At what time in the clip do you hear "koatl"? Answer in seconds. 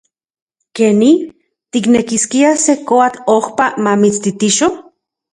2.87-3.19